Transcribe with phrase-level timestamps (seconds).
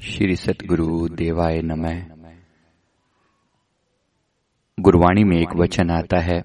[0.00, 2.00] श्री सतगुरु देवाय नमः।
[4.80, 6.42] गुरवाणी में एक वचन आता है,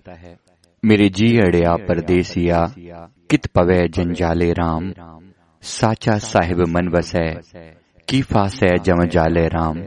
[0.85, 2.73] मेरे जी अड़िया परदेसिया,
[3.29, 4.93] कित पवे जंजाले राम।
[5.61, 7.41] साचा साहिब मन वसै
[8.09, 9.81] की फासै जम जाले राम।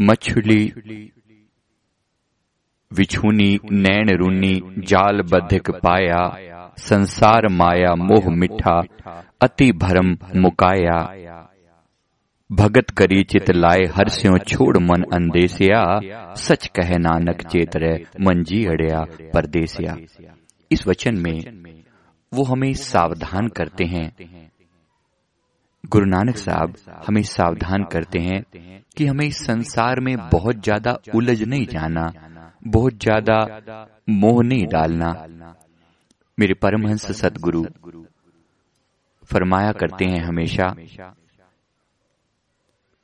[0.00, 0.62] मछली
[2.92, 6.24] विछूनी, नैन रूनी, जाल बधिक पाया।
[6.78, 8.80] संसार माया मोह मिठा,
[9.40, 10.98] अति भरम मुकाया।
[12.50, 15.80] भगत करी चित लाए हर स्यो छोड़ मन अंदेसिया।
[16.36, 19.00] सच कहे नानक चेत रे मन जी अड़िया
[19.34, 19.96] परदेसिया।
[20.70, 21.40] इस वचन में
[22.32, 24.06] वो हमें सावधान करते हैं।
[25.84, 28.42] गुरु नानक साहब हमें सावधान करते हैं
[28.96, 32.10] कि हमें इस संसार में बहुत ज़्यादा उलझ नहीं जाना
[32.68, 33.42] बहुत ज़्यादा
[34.10, 35.12] मोह नहीं डालना।
[36.38, 37.64] मेरे परमहंस सतगुरु
[39.30, 40.74] फरमाया करते हैं हमेशा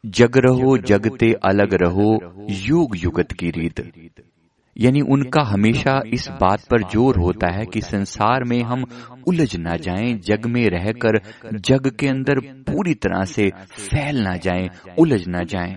[0.04, 2.06] जग रहो जगते अलग रहो
[2.50, 3.80] युग युगत की रीत।
[4.76, 8.84] यानी उनका हमेशा इस बात पर ज़ोर होता है कि संसार में हम
[9.26, 11.20] उलझ ना जाएँ जग में रहकर
[11.54, 15.74] जग के अंदर पूरी तरह से फैल ना जाएँ उलझ ना जाएँ।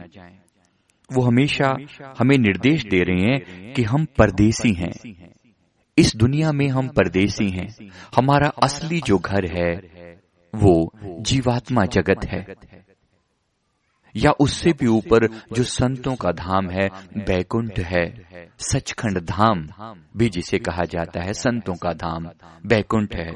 [1.09, 1.77] वो हमेशा
[2.19, 4.91] हमें निर्देश दे रहे हैं कि हम परदेसी हैं।
[5.97, 7.67] इस दुनिया में हम परदेसी हैं।
[8.15, 9.71] हमारा असली जो घर है
[10.53, 12.45] वो जीवात्मा जगत है।
[14.15, 18.05] या उससे भी ऊपर जो संतों का धाम है बैकुंठ है
[18.59, 19.67] सचखंड धाम
[20.17, 22.29] भी जिसे कहा जाता है संतों का धाम
[22.65, 23.35] बैकुंठ है।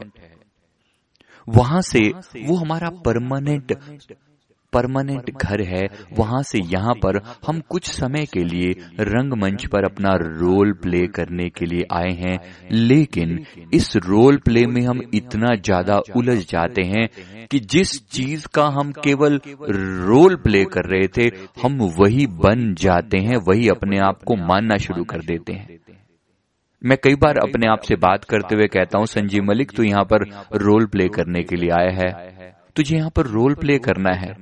[1.49, 2.09] वहाँ से
[2.45, 3.77] वो हमारा परमानेंट
[4.73, 5.85] परमानेंट घर है
[6.17, 11.49] वहाँ से यहाँ पर हम कुछ समय के लिए रंगमंच पर अपना रोल प्ले करने
[11.49, 12.37] के लिए आए हैं।
[12.71, 13.37] लेकिन
[13.73, 17.07] इस रोल प्ले में हम इतना ज़्यादा उलझ जाते हैं
[17.51, 19.39] कि जिस चीज़ का हम केवल
[20.05, 21.29] रोल प्ले कर रहे थे
[21.61, 25.79] हम वही बन जाते हैं वही अपने आप को मानना शुरू कर देते हैं।
[26.81, 30.03] मैं कई बार अपने आप से बात करते हुए कहता हूँ संजीव मलिक तो यहाँ
[30.03, 30.23] पर
[30.57, 34.33] रोल प्ले करने के लिए आया है। तुझे यहाँ पर रोल प्ले करना है।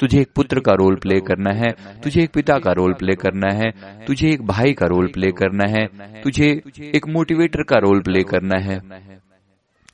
[0.00, 1.70] तुझे एक पुत्र का रोल प्ले करना है।
[2.00, 3.70] तुझे एक पिता का रोल प्ले करना है।
[4.04, 5.86] तुझे एक भाई का रोल प्ले करना है।
[6.22, 6.62] तुझे
[6.94, 8.80] एक मोटिवेटर का रोल प्ले करना है।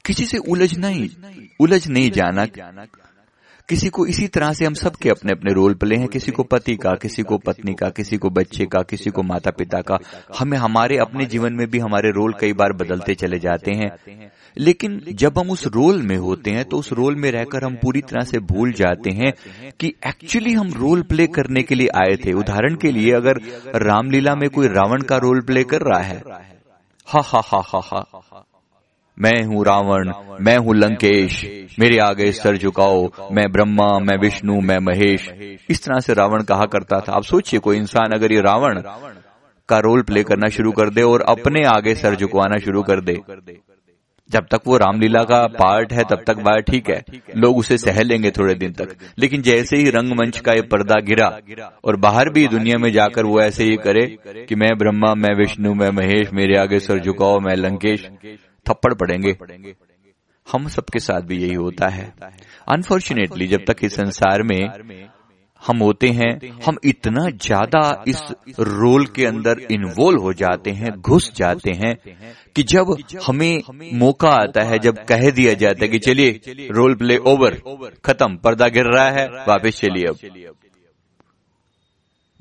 [0.07, 1.09] किसी से उलझ नहीं।
[1.61, 2.47] उलझ नहीं जाना।
[3.69, 6.77] किसी को इसी तरह से हम सबके अपने अपने रोल प्ले हैं, किसी को पति
[6.77, 9.99] का, किसी को पत्नी का, किसी को बच्चे का, किसी को माता पिता का।
[10.39, 13.91] हमें हमारे अपने जीवन में भी हमारे रोल कई बार बदलते चले जाते हैं।
[14.59, 18.01] लेकिन जब हम उस रोल में होते हैं तो उस रोल में रहकर हम पूरी
[18.01, 19.33] तरह से भूल जाते हैं
[19.81, 23.35] कि एक्चुअली हम रोल प्ले करने के लिए आए थे। उदाहरण के लिए अगर
[23.77, 26.23] रामलीला में कोई रावण का रोल प्ले कर रहा है।
[27.07, 28.45] हा हा हा हा हा।
[29.21, 31.45] मैं हूँ रावण, मैं हूँ लंकेश,
[31.79, 35.29] मेरे आगे सर झुकाओ, मैं ब्रह्मा, मैं विष्णु, मैं महेश।
[35.71, 38.83] इस तरह से रावण कहा करता था। आप सोचिए, कोई इंसान अगर ये रावण
[39.69, 43.21] का रोल प्ले करना शुरू कर दे और अपने आगे सर झुकवाना शुरू कर दे।
[44.31, 47.03] जब तक वो रामलीला का पार्ट है, तब तक बात ठीक है।
[47.37, 51.39] लोग उसे सह लेंगे थोड़े दिन तक। लेकिन जैसे ही रंगमंच का ये पर्दा गिरा
[51.85, 54.07] और बाहर भी दुनिया में जाकर वो ऐसे ही करे
[54.49, 58.09] कि मैं ब्रह्मा, मैं विष्णु, मैं महेश, मेरे आगे सर झुकाओ, मैं लंकेश।
[58.69, 59.37] थप्पड़ पड़ेंगे।
[60.47, 62.13] हम सबके साथ भी यही होता है।
[62.69, 64.71] अनफॉर्चुनेटली जब तक इस संसार में
[65.63, 68.23] हम होते हैं, हम इतना ज़्यादा इस
[68.61, 71.95] रोल के अंदर इन्वॉल्व हो जाते हैं, घुस जाते हैं,
[72.57, 72.97] कि जब
[73.27, 73.63] हमें
[73.95, 76.41] मौका आता है, जब कह दिया जाता है कि चलिए
[76.71, 77.61] रोल प्ले ओवर
[78.05, 80.17] खत्म, पर्दा गिर रहा है, वापस चलिए अब।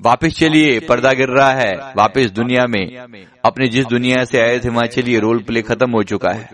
[0.00, 2.84] वापस चलिए पर्दा गिर रहा है। वापस दुनिया में।
[3.44, 6.48] अपने जिस दुनिया से आए थे वहाँ चलिए रोल प्ले खत्म हो चुका है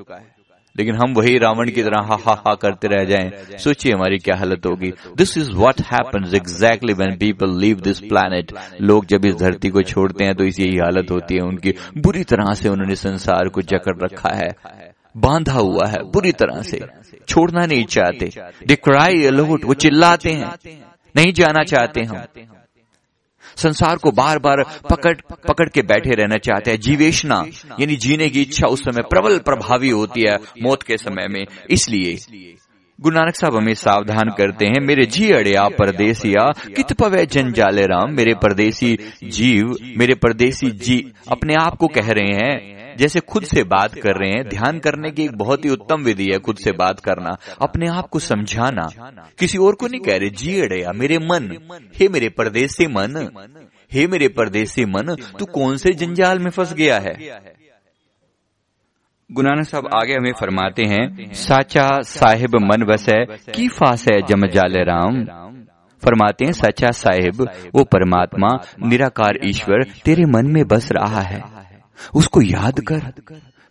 [0.76, 4.36] लेकिन हम वही रावण की तरह हा हा हा करते रह जाएँ। सोचिए हमारी क्या
[4.36, 9.34] हालत होगी। This is what happens exactly when people leave this planet लोग जब इस
[9.34, 12.96] धरती को छोड़ते हैं तो इसी यही हालत होती है उनकी। बुरी तरह से उन्होंने
[12.96, 14.50] संसार को जकड़ रखा है।
[15.16, 16.80] बांधा हुआ है बुरी तरह से।
[17.28, 18.30] छोड़ना नहीं चाहते।
[18.66, 20.52] दे क्राई अलोट वो चिल्लाते हैं।
[21.16, 22.22] नहीं जाना चाहते हम।
[23.56, 25.14] संसार को बार बार पकड़
[25.48, 27.44] पकड़ के बैठे रहना चाहते हैं। जीवेशना,
[27.80, 32.18] यानी जीने की इच्छा उस समय प्रबल प्रभावी होती है, मौत के समय में। इसलिए,
[33.00, 38.12] गुरु नानक साहब हमें सावधान करते हैं, मेरे जी अड़िया परदेसिया, कित पवे जंजाले राम,
[38.12, 43.62] मेरे परदेसी जीव, मेरे परदेसी जी अपने आप को कह रहे हैं। जैसे खुद से
[43.64, 46.72] बात कर रहे हैं ध्यान करने की एक बहुत ही उत्तम विधि है खुद से
[46.72, 48.88] बात करना। अपने आप को समझाना।
[49.38, 51.50] किसी और को नहीं कह रहे जी अड़ेया मेरे मन
[51.96, 53.28] हे मेरे परदेसी मन
[53.92, 57.14] हे मेरे परदेसी मन तू कौन से जंजाल में फंस गया है?
[59.32, 63.24] गुनानक साहब आगे हमें फरमाते हैं साचा साहिब मन वसै
[63.54, 65.24] की फास है जम जाले राम?
[66.02, 68.48] फरमाते हैं सच्चा साहिब वो परमात्मा
[68.86, 71.53] निराकार ईश्वर तेरे मन में बस रहा है।
[72.14, 73.12] उसको याद कर,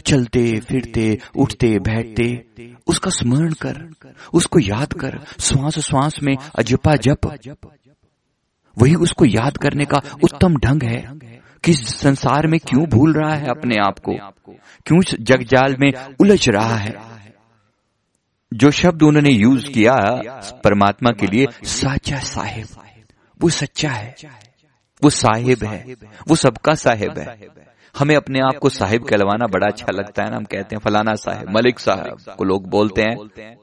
[0.05, 2.45] चलते, फिरते, उठते, बैठते,
[2.87, 3.87] उसका स्मरण कर,
[4.33, 7.37] उसको याद कर, श्वास श्वास में अजपा जप।
[8.77, 10.99] वही उसको याद करने का उत्तम ढंग है
[11.63, 14.13] कि संसार में क्यों भूल रहा है अपने आप को?
[14.85, 16.91] क्यों जगजाल में उलझ रहा है?
[18.53, 19.93] जो शब्द उन्होंने यूज़ किया
[20.63, 22.67] परमात्मा के लिए, साचा साहेब,
[23.41, 24.15] वो सच्चा है।
[25.03, 25.95] वो साहेब है।
[26.27, 27.63] वो सबका साहेब है।
[27.95, 31.13] हमें अपने आप को साहिब कहलवाना बड़ा अच्छा लगता है ना, हम कहते हैं, फलाना
[31.15, 33.57] साहिब, मलिक साहब को लोग बोलते हैं।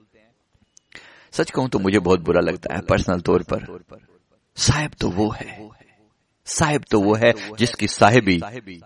[1.33, 3.67] सच कहूँ तो मुझे बहुत बुरा लगता है पर्सनल तौर पर।
[4.57, 5.69] साहिब तो वो है।
[6.47, 8.41] साहिब तो वो है जिसकी साहिबी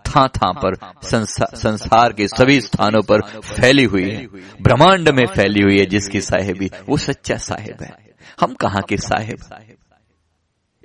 [0.07, 4.25] था था पर संसार के सभी स्थानों पर फैली हुई है।
[4.61, 7.93] ब्रह्मांड में फैली हुई है जिसकी साहिबी, वो सच्चा साहिब है।
[8.39, 9.37] हम कहा के साहिब?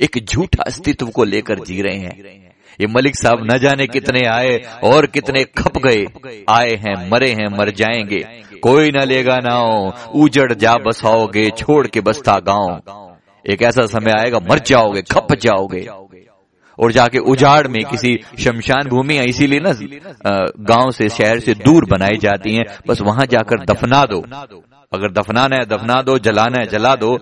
[0.00, 2.49] एक झूठा अस्तित्व को लेकर जी रहे हैं।
[2.80, 6.04] ये मलिक साहब न जाने कितने आए और कितने खप गए।
[6.50, 8.18] आए हैं मरे हैं मर जाएँगे।
[8.62, 12.80] कोई न लेगा नाव उजड़ जा बसाओगे छोड़ के बसता गाँव।
[13.44, 15.86] एक ऐसा समय आएगा मर जाओगे खप जाओगे
[16.78, 19.72] और जाके उजाड़ में किसी शमशान भूमि इसीलिए ना
[20.66, 24.22] गाँव से शहर से दूर बनाई जाती हैं। बस वहाँ जाकर दफना दो।
[24.92, 27.16] अगर दफनाना है, दफना दो, जलाना है, जला दो।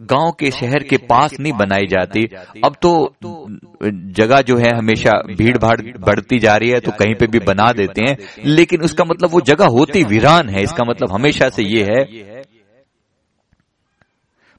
[0.00, 2.24] गाँव के शहर के पास नहीं बनाई जाती।
[2.64, 3.14] अब तो
[4.12, 7.72] जगह जो है, हमेशा भीड़ भाड़ बढ़ती जा रही है तो कहीं पे भी बना
[7.72, 11.82] देते हैं। लेकिन उसका मतलब वो जगह होती वीरान है। इसका मतलब हमेशा से ये
[11.90, 12.42] है।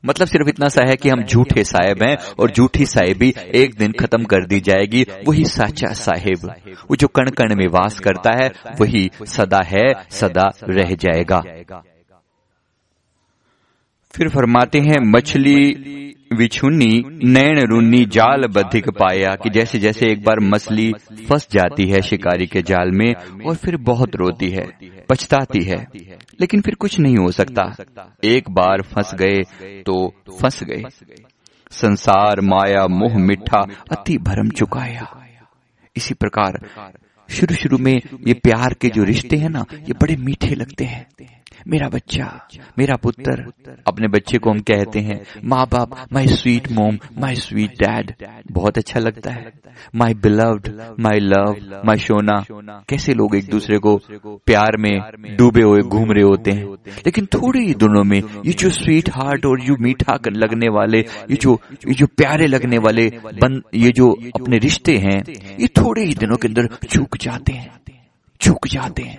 [0.05, 3.91] मतलब सिर्फ़ इतना सा है कि हम झूठे साहेब हैं, और झूठी साहेबी एक दिन
[3.91, 6.53] खत्म कर दी जाएगी। वही साचा साहेब।
[6.89, 11.43] वो जो कण कण में वास करता है, वही सदा है, सदा रह जाएगा।
[14.15, 15.73] फिर फरमाते हैं, मछली
[16.33, 20.93] विछुन्नी नैन रुन्नी जाल बधिक पाया कि जैसे जैसे एक बार मछली
[21.29, 23.13] फंस जाती है शिकारी के जाल में,
[23.45, 24.67] और फिर बहुत रोती है,
[25.09, 25.87] पछताती है।
[26.41, 27.75] लेकिन फिर कुछ नहीं हो सकता।
[28.23, 29.41] एक बार फंस गए
[29.85, 30.83] तो फंस गए।
[31.71, 33.61] संसार माया मोह मिठा
[33.91, 35.07] अति भरम चुकाया।
[35.95, 36.65] इसी प्रकार
[37.29, 41.07] शुरू शुरू में ये प्यार के जो रिश्ते हैं ना, ये बड़े मीठे लगते हैं।
[41.67, 42.47] मेरा बच्चा,
[42.79, 43.51] मेरा पुत्र,
[43.87, 48.13] अपने बच्चे को हम कहते हैं माँ बाप माई स्वीट मोम माई स्वीट डैड
[48.51, 49.51] बहुत अच्छा लगता है।
[49.95, 50.67] My beloved
[50.99, 51.55] my love
[51.85, 52.45] my Shona
[52.89, 53.97] कैसे लोग एक दूसरे को
[54.45, 54.99] प्यार में
[55.37, 56.73] डूबे हुए, घूम रहे होते हैं?
[57.05, 61.35] लेकिन थोड़े ही दिनों में ये जो स्वीट हार्ट और यू मीठा लगने वाले, ये
[61.35, 65.23] जो ये जो प्यारे लगने वाले बन, ये जो अपने रिश्ते हैं,
[65.59, 67.81] ये थोड़े ही दिनों के अंदर चूक जाते हैं।
[68.41, 69.17] चूक जाते हैं।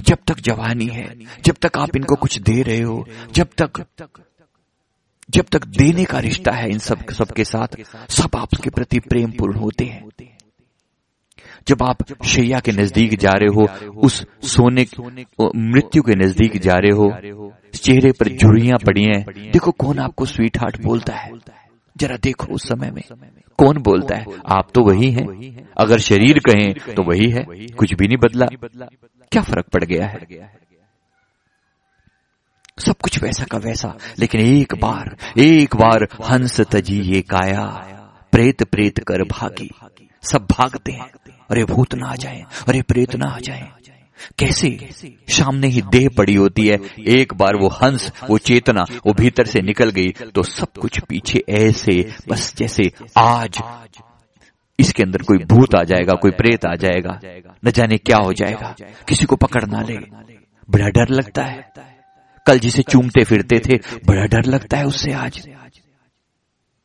[0.00, 1.14] जब तक जवानी है,
[1.44, 3.84] जब तक आप इनको कुछ दे रहे हो, जब तक
[5.30, 7.68] जब तक देने का रिश्ता है इन सब, सबके साथ,
[8.08, 10.08] सब आपके प्रति प्रेम पूर्ण होते हैं।
[11.68, 14.86] जब आप शैया के नज़दीक जा रहे हो, उस सोने,
[15.56, 17.12] मृत्यु के नज़दीक जा रहे हो,
[17.74, 21.32] चेहरे पर झुड़ियाँ पड़ी हैं, देखो कौन आपको स्वीट हार्ट बोलता है।
[21.96, 23.02] जरा देखो उस समय में,
[23.58, 24.24] कौन बोलता है?
[24.46, 27.44] आप तो वही हैं। अगर शरीर कहें तो वही है,
[27.78, 28.46] कुछ भी नहीं बदला।
[29.32, 30.18] क्या फ़र्क पड़ गया है?
[32.78, 37.64] सब कुछ वैसा का वैसा, लेकिन एक बार एक बार हंस तजी ये काया,
[38.32, 39.70] प्रेत प्रेत कर भागी।
[40.22, 41.10] सब भागते हैं।
[41.50, 43.68] अरे भूत ना आ जाए, अरे प्रेत ना आ जाए।
[44.38, 44.70] कैसे?
[45.28, 49.60] सामने ही देह पड़ी होती है। एक बार वो हंस, वो चेतना, वो भीतर से
[49.60, 53.58] निकल गई तो सब कुछ पीछे ऐसे, बस जैसे आज
[54.78, 57.20] इसके अंदर कोई भूत आ जाएगा, कोई प्रेत आ जाएगा।
[57.64, 58.74] न जाने क्या हो जाएगा।
[59.08, 59.98] किसी को पकड़ ना ले।
[60.70, 61.72] बड़ा डर लगता है।
[62.46, 65.48] कल जिसे चूमते फिरते थे, बड़ा डर लगता है उससे आज।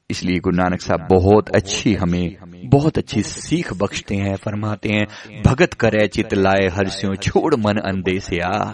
[0.09, 2.35] इसलिए गुरु नानक साहब बहुत अच्छी हमें,
[2.65, 5.07] बहुत अच्छी सीख बख्शते हैं, फरमाते हैं,
[5.45, 8.71] भगत करे, चित लाए हर्ष्यों छोड़ मन अंधे से आ।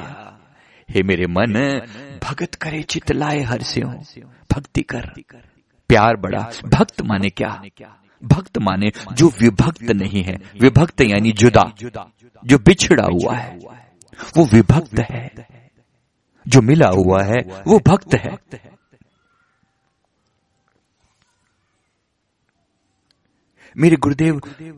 [0.90, 1.82] हे मेरे मन,
[2.24, 3.92] भगत करे, चित लाए हर्ष्यों
[4.52, 5.12] भक्ति कर।
[5.88, 7.62] प्यार बड़ा। भक्त माने क्या?
[8.24, 11.74] भक्त माने जो विभक्त नहीं है। विभक्त यानी जुदा,
[12.46, 13.58] जो बिछड़ा हुआ है।
[14.38, 15.48] वो विभक्त है।
[16.48, 18.38] जो मिला हुआ है, वो भक्त है।
[23.78, 24.36] मेरे गुरुदेव,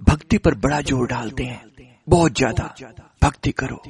[0.10, 2.76] भक्ति पर बड़ा ज़ोर डालते हैं। बहुत ज़्यादा।
[3.24, 3.84] भक्ति करो।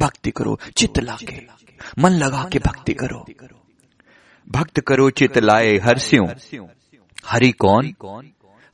[0.00, 1.46] भक्ति करो। चित्त लाके।
[1.98, 3.26] मन लगा के भक्ति करो।
[4.48, 6.28] भक्त करो, चित्त लाए हर्ष्यों
[7.26, 7.94] हरि कौन?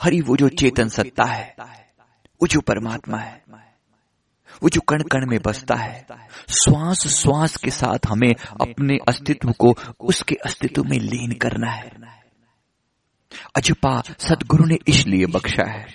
[0.00, 1.55] हरि वो जो चेतन सत्ता है,
[2.41, 3.43] वो जो परमात्मा है,
[4.62, 6.07] वो जो कण कण में बसता है,
[6.55, 11.91] श्वास श्वास के साथ हमें अपने अस्तित्व को उसके अस्तित्व में लीन करना है।
[13.57, 15.87] अजपा सदगुरु ने इसलिए बख्शा है,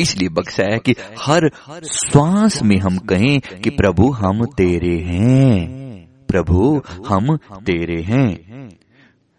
[0.00, 1.48] इसलिए बख्शा है कि हर
[1.84, 8.28] श्वास में हम कहें कि प्रभु हम तेरे हैं, प्रभु हम तेरे हैं।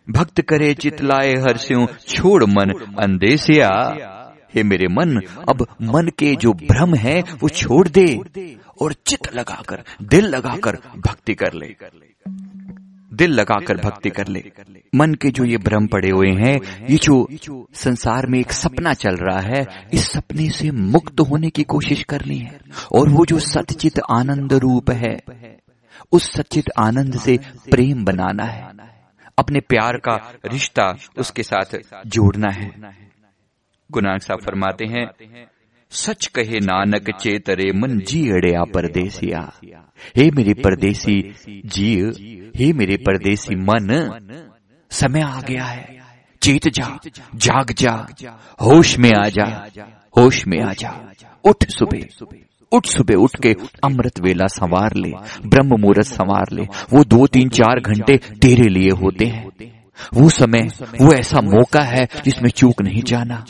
[0.10, 3.72] भक्त करे चितलाए हर्ष्यों छोड़ मन अंदेशिया
[4.56, 5.20] हे मेरे मन,
[5.50, 8.22] अब मन के जो भ्रम है, वो छोड़ दे
[8.82, 11.76] और चित लगाकर, दिल लगाकर भक्ति कर ले।
[13.14, 14.52] दिल लगाकर भक्ति कर ले।
[14.96, 17.28] मन के जो ये भ्रम पड़े हुए हैं, ये जो
[17.74, 22.38] संसार में एक सपना चल रहा है, इस सपने से मुक्त होने की कोशिश करनी
[22.38, 22.60] है।
[22.92, 25.18] और वो जो सचित आनंद रूप है,
[26.12, 27.40] उस सचित आनंद से
[27.72, 28.95] प्रेम बनाना है।
[29.38, 30.16] अपने प्यार का
[30.46, 31.78] रिश्ता उसके साथ
[32.08, 32.70] जोड़ना है।
[33.92, 35.06] गुनाक साहब फरमाते हैं
[35.92, 39.42] सच कहे नानक चेतरे मन जी अड़िया परदेसिया।
[40.18, 41.22] हे मेरे परदेसी
[41.66, 41.92] जी
[42.56, 43.88] हे मेरे परदेसी मन
[44.92, 46.04] समय आ गया है।
[46.42, 46.88] चेत जा
[47.36, 47.94] जाग जा
[48.62, 49.46] होश में आ जा
[50.18, 50.92] होश में आ जा
[51.44, 52.26] उठ सुबह।
[52.76, 53.54] उठ सुबह उठ के
[53.84, 55.12] अमृत वेला संवार ले,
[55.46, 56.64] ब्रह्म मुहूर्त संवार ले।
[56.94, 59.50] वो दो, तीन, चार घंटे तेरे लिए होते हैं।
[60.14, 60.70] वो समय,
[61.02, 63.46] वो ऐसा मौका है जिसमें चूक नहीं जाना।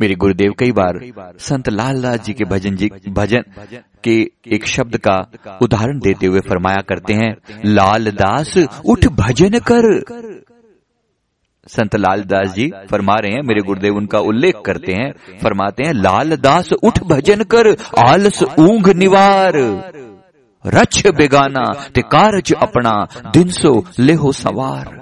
[0.00, 0.98] मेरे गुरुदेव, कई बार
[1.38, 3.42] संत लालदास जी के भजन जी, भजन
[4.04, 4.16] के
[4.52, 5.16] एक शब्द का
[5.62, 9.86] उदाहरण देते हुए फरमाया करते हैं लाल दास उठ भजन कर।
[11.66, 16.72] संत लालदास जी फरमा रहे हैं मेरे गुरुदेव उनका उल्लेख करते हैं। फरमाते हैं लालदास
[16.82, 17.68] उठ भजन कर
[18.00, 19.56] आलस ऊंघ निवार।
[20.64, 22.92] रच बेगाना ते कारज अपना
[23.32, 24.94] दिन सो लेहो सवार।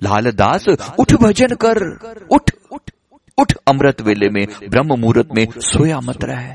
[0.00, 1.82] लालदास उठ भजन कर
[2.30, 2.90] उठ उठ
[3.38, 6.52] उठ अमृत वेले में ब्रह्म मुहूर्त में सोया मत रहे।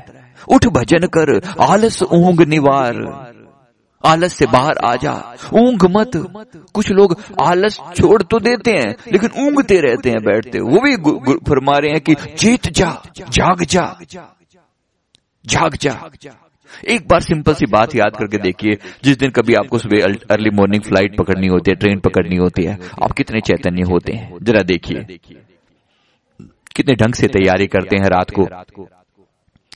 [0.48, 3.02] उठ भजन कर आलस ऊंघ निवार।
[4.04, 5.12] आलस से बाहर आ जा।
[5.54, 6.10] ऊंघ मत।
[6.74, 10.96] कुछ लोग आलस छोड़ तो देते हैं, लेकिन ऊंघते रहते हैं बैठते वो भी
[11.48, 13.86] फरमा रहे हैं कि चेत जा, जाग जा
[15.44, 15.94] जाग जा।
[16.88, 20.82] एक बार सिंपल सी बात याद करके देखिए, जिस दिन कभी आपको सुबह अर्ली मॉर्निंग
[20.82, 24.38] फ़्लाइट पकड़नी होती है, ट्रेन पकड़नी होती है, आप कितने चैतन्य होते हैं?
[24.42, 25.18] जरा देखिए।
[26.76, 28.44] कितने ढंग से तैयारी करते हैं रात को।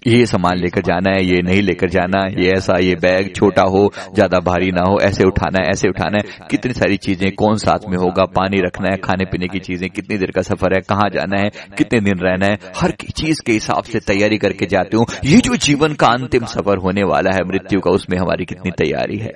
[0.07, 3.93] ये सामान लेकर जाना है, ये नहीं लेकर जाना ये ऐसा, ये बैग छोटा हो,
[4.15, 7.79] ज़्यादा भारी ना हो, ऐसे उठाना है, ऐसे उठाना है। कितनी सारी चीज़ें, कौन साथ
[7.89, 11.09] में होगा, पानी रखना है खाने पीने की चीज़ें, कितनी देर का सफ़र है, कहाँ
[11.11, 15.07] जाना है, कितने दिन रहना है, हर चीज़ के हिसाब से तैयारी करके जाते हूँ।
[15.25, 19.19] ये जो जीवन का अंतिम सफ़र होने वाला है, मृत्यु का, उसमें हमारी कितनी तैयारी
[19.19, 19.33] है?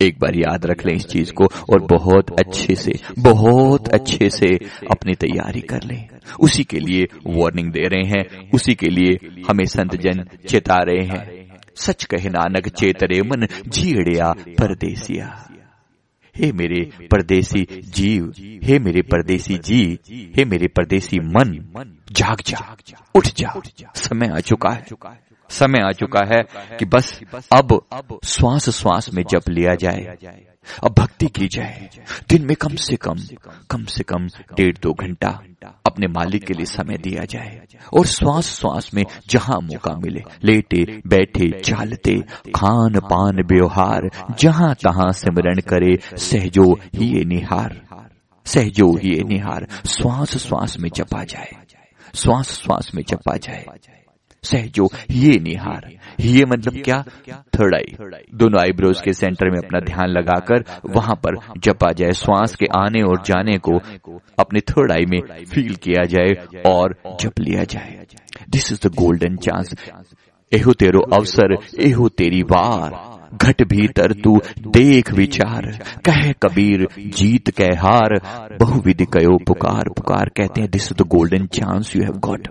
[0.00, 4.58] एक बार याद रख लें इस चीज़ को और बहुत अच्छे से, बहुत अच्छे से
[4.90, 6.08] अपनी तैयारी कर लें।
[6.40, 11.06] उसी के लिए वार्निंग दे रहे हैं उसी के लिए हमें संत जन चेता रहे
[11.06, 11.44] हैं।
[11.76, 15.50] सच कहे नानक चेतरे मन झीड़िया परदेसिया।
[16.34, 18.32] हे मेरे परदेसी जीव
[18.64, 19.98] हे मेरे परदेसी जी
[20.36, 21.52] हे मेरे परदेसी मन
[22.12, 22.76] जाग जा
[23.14, 23.52] उठ जा
[23.94, 24.84] समय आ चुका है।
[25.50, 26.42] समय आ चुका है
[26.78, 27.20] कि बस
[27.52, 27.80] अब
[28.24, 30.16] श्वास श्वास में जप लिया जाए।
[30.84, 31.88] अब भक्ति की जाए।
[32.28, 33.16] दिन में कम से कम
[33.70, 35.28] कम से कम डेढ़ दो घंटा
[35.86, 37.60] अपने मालिक के लिए समय दिया जाए
[37.92, 42.14] और श्वास श्वास में जहाँ मौका मिले, लेटे, बैठे, चालते
[42.56, 47.80] खान पान व्यवहार, जहाँ तहां सिमरण करे, सहजो ही निहार,
[48.46, 51.52] सहजो ही निहार। श्वास श्वास में जपा जाए
[52.14, 53.66] श्वास श्वास में जपा जाए।
[54.44, 57.02] सहजो, ये निहार। ये मतलब क्या?
[57.54, 57.96] थर्ड आई
[58.34, 63.02] दोनों आईब्रोज के सेंटर में अपना ध्यान लगाकर वहाँ पर जपा जाए, श्वास के आने
[63.02, 63.78] और जाने को
[64.38, 68.06] अपने थर्ड आई में फील किया जाए और जप लिया जाए।
[68.50, 69.74] This is the golden chance
[70.52, 72.92] एहो तेरो अवसर, एहो तेरी वार।
[73.34, 74.36] घट भीतर तू
[74.66, 75.70] देख विचार।
[76.04, 76.86] कह कबीर,
[77.16, 78.18] जीत कह हार।
[78.60, 82.48] बहुविधि कयो, पुकार पुकार कहते हैं this is the golden chance you have got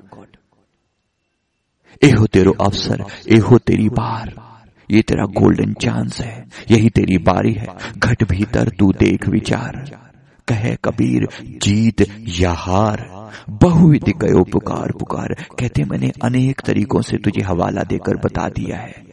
[2.03, 4.53] एहो तेरो अवसर, एहो तेरी बार।
[4.91, 7.67] ये तेरा गोल्डन चांस है, यही तेरी बारी है।
[7.97, 10.03] घट भीतर तू देख विचार।
[10.47, 17.41] कहे कबीर, जीत या हार। बहुविधि कयो पुकार पुकार। कहते मैंने अनेक तरीकों से तुझे
[17.41, 19.03] हवाला देकर बता दिया है।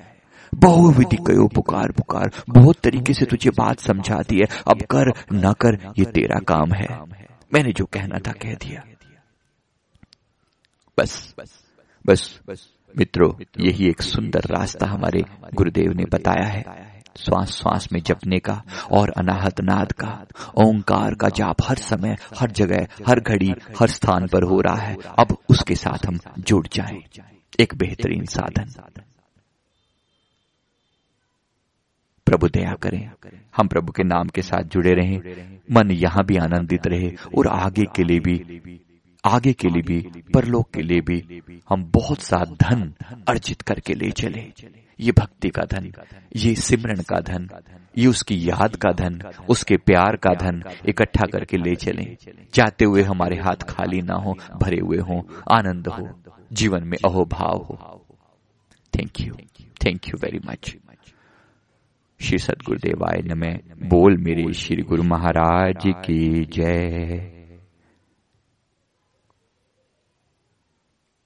[0.55, 5.53] बहुविधि कयो पुकार पुकार। बहुत तरीके से तुझे बात समझा दी है। अब कर, न
[5.53, 6.99] कर, ये तेरा काम है।
[7.55, 8.83] मैंने जो कहना था कह दिया।
[10.99, 11.61] बस बस
[12.07, 15.23] बस बस। मित्रों यही एक सुंदर रास्ता हमारे
[15.55, 16.65] गुरुदेव ने बताया है।
[17.17, 22.51] श्वास श्वास में जपने का और अनाहत नाद का ओंकार का जाप हर समय हर
[22.51, 27.03] जगह हर घड़ी हर स्थान पर हो रहा है। अब उसके साथ हम जुड़ जाएँ।
[27.61, 28.93] एक बेहतरीन साधन।
[32.27, 33.11] प्रभु दया करें।
[33.57, 35.19] हम प्रभु के नाम के साथ जुड़े रहें।
[35.73, 38.37] मन यहाँ भी आनंदित रहे और आगे के लिए भी
[39.25, 41.23] आगे के लिए भी परलोक के लिए भी
[41.69, 42.93] हम बहुत सा धन
[43.29, 44.53] अर्जित करके ले चले।
[45.01, 45.93] ये भक्ति का धन
[46.37, 47.49] ये सिमरन का धन
[47.99, 52.05] ये उसकी याद का धन उसके प्यार का धन इकट्ठा करके ले चले।
[52.55, 55.21] जाते हुए हमारे हाथ खाली ना हो भरे हुए हो
[55.53, 56.09] आनंद हो
[56.53, 58.05] जीवन में अहोभाव हो।
[58.95, 59.35] Thank you
[59.85, 60.77] thank you very much
[62.21, 63.59] Shri सदगुरुदेवाय नमः।
[63.89, 67.40] बोल मेरे श्री गुरु महाराज की जय।